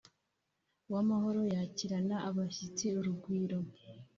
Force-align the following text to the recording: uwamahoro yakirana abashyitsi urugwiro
uwamahoro 0.89 1.41
yakirana 1.55 2.15
abashyitsi 2.29 2.85
urugwiro 2.99 3.59